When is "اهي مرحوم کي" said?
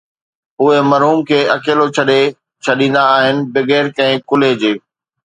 0.61-1.39